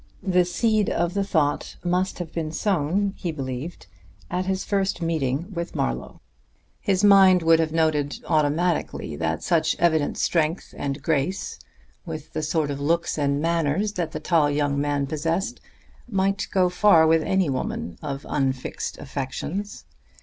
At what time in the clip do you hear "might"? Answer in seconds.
16.09-16.47